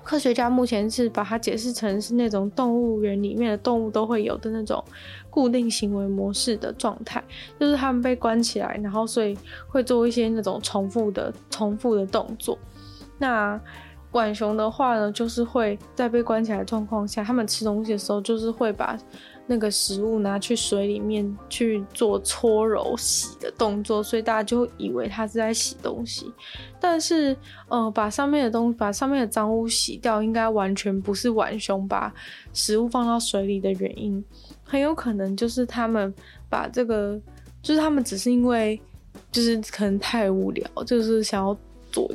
[0.08, 4.82] 科学家目前是把它解释成是那种动物园里面的动物都会有的那种
[5.30, 7.22] 固定行为模式的状态，
[7.60, 12.58] 就是他们被关起来，然后所以会做一些那种重复的、重复的动作。
[13.17, 13.60] 那
[14.13, 18.98] 浣熊的话呢，就是会在被关起来的状况下，他们吃东西的时候，就是会把
[19.48, 26.32] 那个食物拿去水里面去做搓揉洗的动作，所以大家就以为他是在洗东西。
[26.80, 27.36] 但是，
[27.70, 32.14] 呃，把上面的东西，把上面的脏污洗掉，应该完全不是浣熊把
[32.54, 34.24] 食物放到水里的原因，
[34.64, 36.14] 很有可能就是他们
[36.50, 37.20] 把这个，
[37.62, 38.80] 就是他们只是因为，
[39.32, 41.58] 就是可能太无聊，就是想要。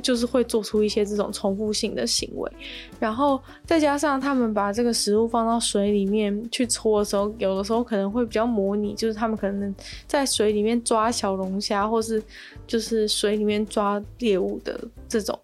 [0.03, 2.53] 就是会做出一些这种重复性的行为，
[3.01, 9.75] 然后再加上他们把这个食物放到水里面去搓的时候，有的时候可能会比较模拟，就是他们可能
[10.07, 12.23] 在水里面抓小龙虾，或是
[12.67, 15.39] 就是水里面抓猎物的这种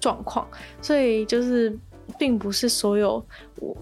[0.00, 0.46] 状况，
[0.80, 1.76] 所以就是
[2.18, 3.24] 并不是所有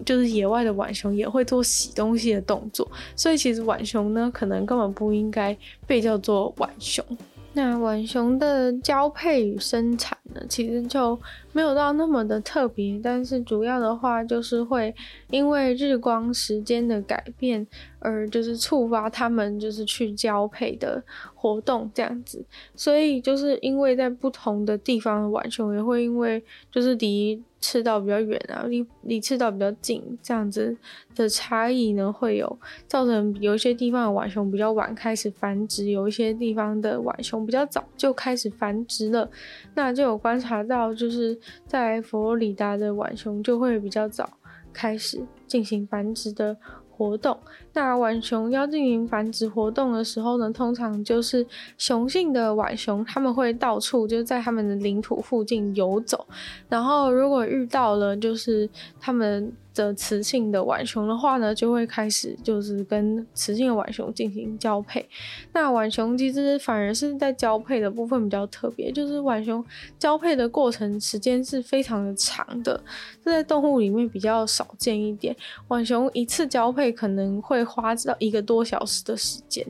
[0.05, 7.05] 就是野外的浣熊也会做洗东西的动作，所以其实浣熊呢，可能根本不应该被叫做浣熊。
[7.53, 11.19] 那浣熊的交配与生产呢，其实就
[11.53, 14.95] 没有到那么的特别，但是主要的话就是会
[15.31, 17.67] 因为日光时间的改变
[17.99, 21.03] 而就是触发它们就是去交配的
[21.35, 22.45] 活动这样子，
[22.77, 30.77] 所以就是因为在不同的地方的浣熊也会因为就是离赤道比较远啊，离离赤道比较近，这样子
[31.15, 39.31] 的差异呢，会有造成有一些地方的浣熊比较晚开始繁殖，有一些地方的浣熊比较早就开始繁殖了。
[39.75, 44.29] 那就有观察到，就是在佛罗里达的浣熊就会比较早
[44.73, 46.57] 开始进行繁殖的
[46.91, 47.39] 活动。
[47.73, 51.47] 那浣熊要进行繁殖活动的时候呢，通常就是
[51.79, 56.27] 雄性的浣熊，他们会到处就是在他们的领土附近游走，
[56.69, 65.09] 然后如果遇到了就是他们的雌性的浣熊的话呢，就会开始就是跟雌性的浣熊进行交配。
[65.53, 69.65] 那浣熊其实反而是在交配的部分比较特别，就是浣熊
[69.97, 72.83] 交配的过程时间是非常的长的，
[73.25, 75.37] 这在动物里面比较少见一点。
[75.69, 77.60] 浣熊一次交配可能会。
[77.61, 79.67] 会花到一个多小时的时间，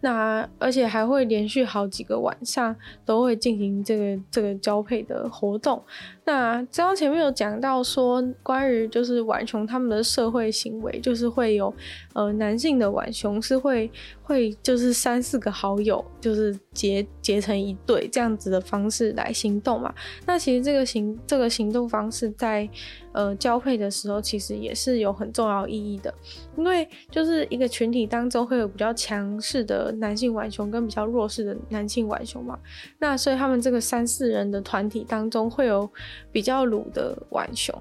[0.00, 5.82] 那而且还会连续好几个晚上都会进行这个这个交配的活动。
[6.30, 11.74] 那刚刚前面有讲到说，关于就是浣熊他们的社会行为，就是会有
[12.14, 13.90] 呃男性的浣熊是会
[14.22, 19.92] 会就是三四个好友就是结结成一对这样子的方式来行动嘛。
[20.24, 22.68] 那其实这个行这个行动方式在
[23.10, 26.14] 呃交配的时候其实也是有很重要意义的，
[26.56, 32.56] 因为就是一个群体当中会有比较强势的男性浣熊跟比较弱势的男性浣熊嘛。
[33.00, 35.90] 那所以他们这个三四人的团体当中会有。
[36.32, 37.74] 比较鲁的浣熊，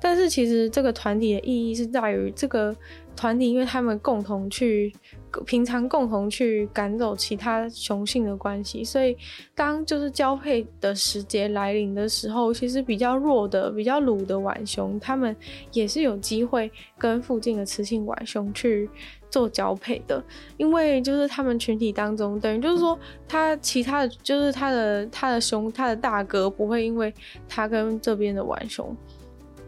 [0.00, 2.74] 但是其实这个团体的意义是在于这个
[3.16, 4.92] 团体，因为他们共同去
[5.42, 9.16] 平常共同去赶走其他雄性的关系，所以
[9.54, 15.34] 当就是交配的时节来临的时候，其实比较弱的、比较鲁的浣熊，他们
[15.72, 18.88] 也是有机会跟附近的雌性浣熊去。
[19.30, 20.22] 做交配的，
[20.56, 27.12] 因为就是他们群体当中，等于就是说，他其他的就是他的他的兄他的大哥不会因为
[27.48, 28.96] 他跟这边的浣熊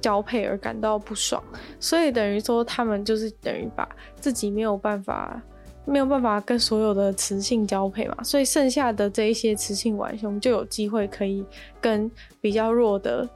[0.01, 1.43] 交配而感到不爽，
[1.81, 5.43] 所以等于说他们就是等于把自己没有办法
[5.89, 11.45] 没有办法跟所有的雌性交配嘛，所以剩下的这一些雌性浣熊就有机会可以
[11.81, 13.29] 跟比较弱的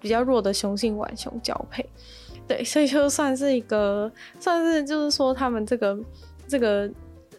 [0.00, 1.84] 比较弱的雄性浣熊交配。
[2.46, 5.98] 对， 所以就算是一个，算是就是说，他们这个
[6.46, 6.88] 这个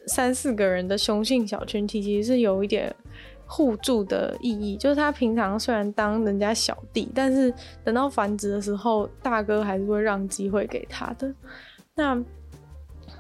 [0.08, 2.94] 三四个人的雄性小群体，其实是有一点
[3.46, 4.76] 互助的意义。
[4.76, 7.54] 就是他平常虽然当人家小弟，但是
[7.86, 11.34] 等到繁殖的时候，大哥还是会让机会给他的。
[11.96, 12.22] 那。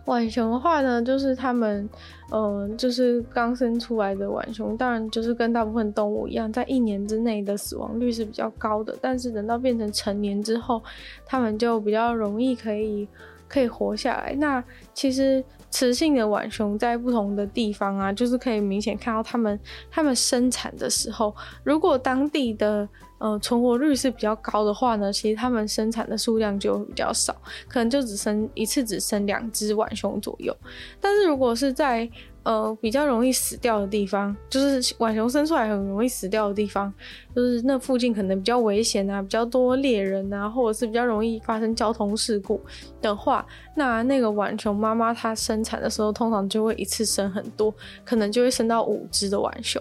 [0.05, 1.87] 浣熊的话呢，就是他们，
[2.31, 8.95] 嗯、呃，就是刚生出来的浣熊，当然就是跟大部分动物一样，在一年之内的死亡率是比较高的。
[8.99, 10.81] 但是等到变成成年之后，
[11.25, 13.07] 他们就比较容易可以
[13.47, 14.33] 可以活下来。
[14.35, 19.59] 那其实雌性的浣熊在不同的地方啊，就是可以明显看到它们
[19.91, 22.87] 它们生产的时候，如果当地的。
[23.19, 27.35] 呃，存活率是比较高的话呢，其实他们生产的数量就比较少，
[27.67, 30.55] 可能就只生一次只生两只浣熊左右。
[30.99, 32.09] 但是如果是在
[32.49, 36.91] 呃，比较容易死掉的地方，就是浣熊生出来很容易死掉的地方，
[37.35, 42.59] 就是那附近可能比较危险啊，比较多猎人啊，或者是比较容易发生交通事故
[43.03, 47.71] 的话，那那个浣熊妈妈她生产的时候，通常就会一次生很多，
[48.03, 49.79] 可能就会生到五只的浣熊。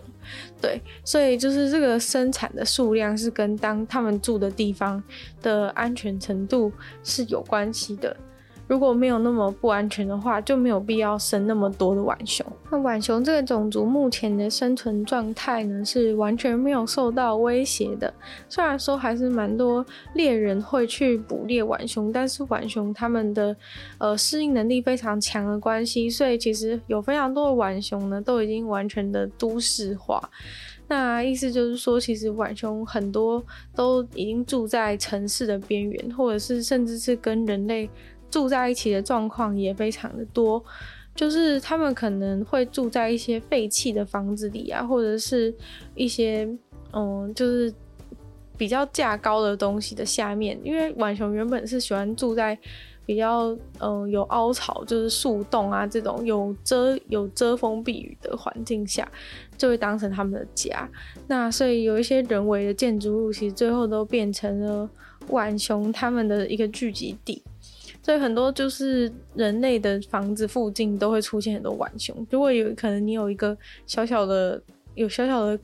[0.60, 5.02] 对，所以就是这个生产的数量是跟当他们住的地方
[5.40, 6.70] 的安全程度
[7.02, 8.14] 是有关系的。
[8.68, 12.46] 如果没有那么不安全的话，就没有必要生那么多的浣熊。
[12.70, 18.12] 那浣熊这个种族目前的生存状态呢，是完全没有受到威胁的。
[18.48, 23.56] 虽然说还是蛮多猎人会去捕猎浣熊，但是浣熊它们的
[23.96, 30.30] 呃适应能力非常强的关系，所以其实有非常多的浣熊呢，都已经完全的都市化。
[30.90, 33.44] 那意思就是说，其实浣熊很多
[33.74, 37.88] 都已经住在城市的边缘，或者是甚至是跟人类
[38.30, 40.62] 住在一起的状况也非常的多。
[41.14, 45.54] 就是他们可能会住在一些废弃的房子里啊，或者是
[45.94, 46.48] 一些
[46.92, 47.72] 嗯，就是
[48.56, 52.58] 比较架高的东西的下面，因为浣熊原本是喜欢住在。
[53.08, 59.10] 比较嗯、有凹槽，就是树洞啊这种有遮有遮风避雨的环境下，
[59.56, 60.86] 就会当成他们的家。
[61.26, 64.86] 那所以有一些人为的建筑物，其实最后都变成了
[65.28, 67.42] 浣熊他们的一个聚集地。
[68.08, 72.26] 所以很多就是人类的房子附近都会出现很多浣熊。
[72.30, 73.54] 如果有可能，你有一个
[73.84, 74.62] 小小的
[74.94, 75.60] 有小小的。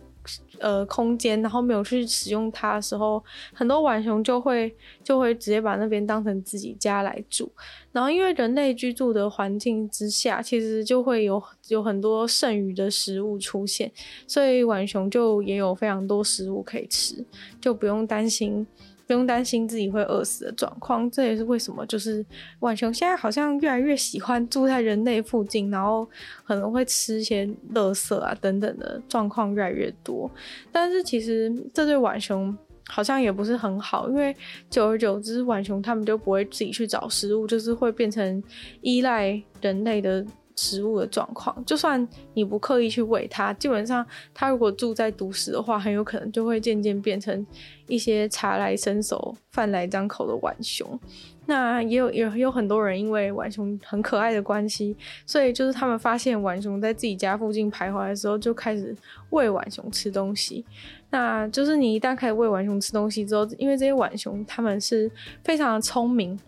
[0.58, 3.22] 呃，空间，然后没有去使用它的时候，
[3.52, 7.52] 很多浣熊就会就会直接把那边当成自己家来住。
[7.92, 13.92] 然后，因为人类居住的环境之下，其实就会有有很多剩余的食物出现，
[14.26, 17.22] 所以浣熊就也有非常多食物可以吃，
[17.60, 18.66] 就不用担心。
[19.06, 22.24] 不用担心自己会饿死的状况，这也是为什么就是
[22.60, 26.08] 浣熊现在好像越来越喜欢住在人类附近，然后
[26.44, 30.30] 可能会吃一些垃圾啊等等的状况越来越多。
[30.72, 34.34] 但是其实这对浣熊好像也不是很好，因为
[34.70, 38.42] 久而久之，浣熊他们就不会自己去找食物，就是会变成
[38.80, 40.24] 依赖人类的。
[40.56, 47.46] 食物的状况，就算你不刻意去喂它，基本上它如果住在都市的话，很有可能就会渐渐变成
[47.86, 50.98] 一些茶来伸手、饭来张口的浣熊。
[51.46, 54.96] 那也有也有很多人因为浣熊很可爱的关系，
[55.26, 58.96] 所以就是他们发现浣熊在自己家附近徘徊的时候，就开始
[59.30, 60.64] 喂浣熊吃东西。
[61.10, 65.10] 那就是你一旦开始喂浣熊吃东西之后，因为这些浣熊他们是
[65.42, 66.38] 非常的聪明。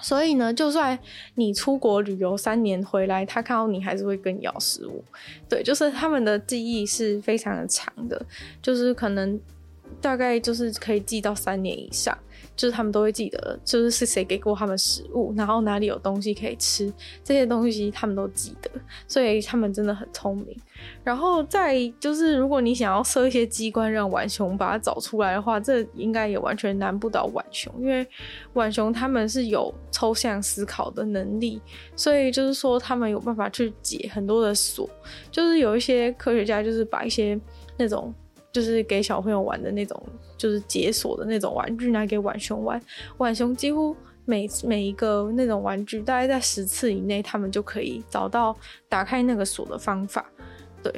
[0.00, 0.98] 所以呢，就算
[1.34, 5.02] 你出国旅游三年回来，他看到你还是会跟你要食物。
[5.48, 8.20] 对，就是他们的记忆是非常的长的，
[8.62, 9.40] 就是可能
[10.00, 12.16] 大概就是可以记到三年以上。
[12.58, 16.92] 就是他们都会记得，就是是谁给过他们食物，然后哪里有东西可以吃，
[17.22, 18.68] 这些东西他们都记得，
[19.06, 20.58] 所以他们真的很聪明。
[21.04, 28.04] 然后再就是，如果你想要设一些机关让浣熊把它找出来的话，这应该也完全难不倒浣熊，因为
[28.54, 31.62] 浣熊他们是有抽象思考的能力，
[31.94, 34.90] 所以就是说他们有办法去解很多的锁。
[35.30, 37.40] 就是有一些科学家就是把一些
[37.76, 38.12] 那种。
[38.52, 40.02] 就是给小朋友玩的那种，
[40.36, 42.80] 就是解锁的那种玩具，拿给浣熊玩。
[43.16, 48.56] 浣熊几乎每每一个那种玩具，大概在十次以内，他们就可以找到
[48.88, 50.24] 打开那个锁的方法。
[50.82, 50.92] 对，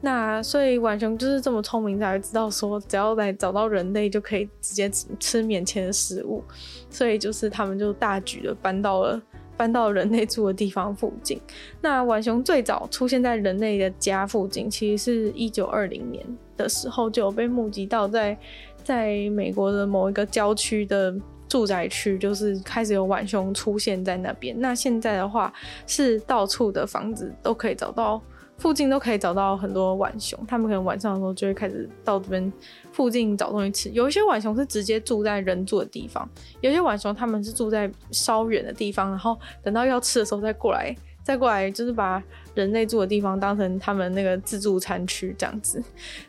[0.00, 6.42] 那所以浣熊就是这么聪明，才会知道说，只要来找到人类，就可以直接吃吃面前的食物。
[6.88, 9.20] 所以就是他们就大举的搬到了。
[9.54, 11.40] 搬到人类住的地方附近。
[11.80, 16.26] 那浣熊最早出现在人类的家附近，其实是一九二零年
[16.56, 18.36] 的时候就有被目击到在
[18.84, 21.14] 在美国的某一个郊区的
[21.48, 24.54] 住宅区，就是开始有浣熊出现在那边。
[24.60, 25.52] 那现在的话，
[25.86, 28.20] 是到处的房子都可以找到。
[28.58, 32.52] 附近都可以找到很多浣熊，他们可能晚上的时候就会开始到这边
[32.92, 33.90] 附近找东西吃。
[33.90, 36.28] 有一些浣熊是直接住在人住的地方，
[36.60, 40.94] 有些浣熊他们是住在稍远的地方，然后等到要吃的时候再过来，
[41.24, 42.22] 再过来就是把
[42.54, 45.82] 人类住的地方当成他们那个自助餐区这样子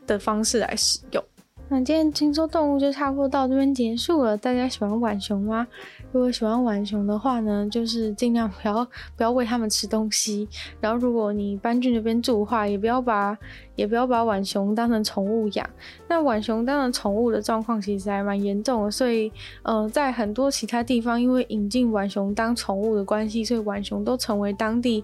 [0.07, 1.23] 的方式来使用。
[1.69, 4.37] 那今天听说动物就差不多到这边结束了。
[4.37, 5.65] 大家喜欢浣熊吗？
[6.11, 10.47] 如果喜欢浣熊的话呢，就是尽量不要不要喂它们吃东西。
[10.79, 13.35] 然后如果你搬去那边住的话，也不要把
[13.75, 15.67] 也不要把浣熊当成宠物养。
[16.07, 19.31] 那浣熊当成宠物的状况其实还蛮严重的，所以
[19.63, 25.03] 呃，在很多其他地方，因为引进浣熊当宠物的关系，所以浣熊都成为当地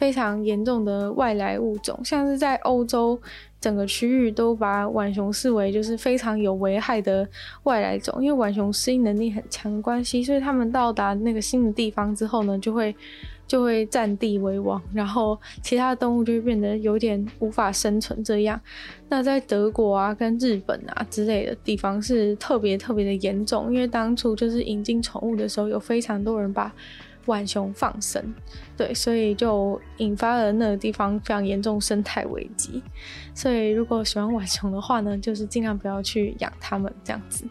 [0.00, 3.20] 非常严重的外来物种，像是在欧洲。
[3.60, 7.28] 整个区域都把浣熊视为就是非常有危害的
[7.64, 12.96] 外来种，因为浣熊适应能力很强的关系，所以他们到达那个新的地方之后呢，就会
[13.46, 18.58] 就会占地为王，然后其他的动物就会变得有点无法生存这样。
[19.10, 26.72] 那在德国啊、跟日本啊之类的地方是特别特别的严重，因为当初就是引进宠物的时候，有非常多人把
[27.26, 28.22] 浣熊放生，
[28.76, 32.82] 对，所以就引发了那个地方非常严重生态危机。
[33.34, 37.44] 所以如果喜欢浣熊的话呢，就是尽量不要去养它们这样子。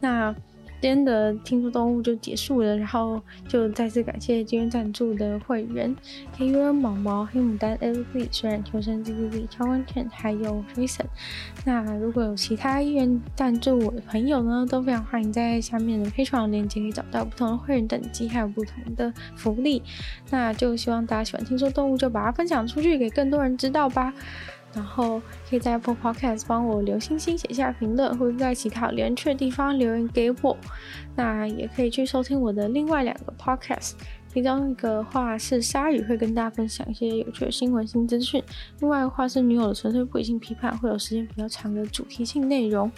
[0.00, 0.34] 那
[0.80, 5.94] 今天的听说动物就结束了，然后就再次感谢今天赞助的会员
[6.38, 11.04] 黑鸢毛毛、黑牡丹、LV、虽然求生 Z Z Z、超完全还有 Jason。
[11.66, 19.82] 那如果有其他意愿赞助我的朋友呢，都非常欢迎在下面的 Patreon 链接可以找到不同的会员等级，还有不同的福利。
[20.30, 24.14] 那就希望大家喜欢听说动物，就把它分享出去，给更多人知道吧。
[24.72, 30.56] 然后可以在 Apple Podcast 帮我留星星、写下评论，或者在其他留言区的地方留言给我。
[31.16, 33.92] 那也可以去收听我的另外两个 Podcast，
[34.32, 38.40] 其中一个话是鲨鱼，会跟大家分享一些有趣的新闻新资讯；
[38.78, 42.90] 另外的话是女友的纯粹不理性批判，会有时间比较长的主题性内容。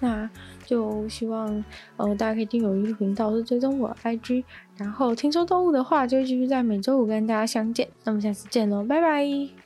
[0.00, 0.28] 那
[0.66, 1.64] 就希望
[1.96, 4.42] 呃大家可以订阅我的频道，是追踪我的 IG。
[4.76, 7.86] 然后听说动物的话，就继续在每周五跟大家相见。
[8.02, 9.61] 那么下次见喽，拜拜。